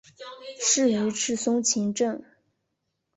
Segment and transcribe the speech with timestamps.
[0.59, 2.23] 仕于赤松晴政。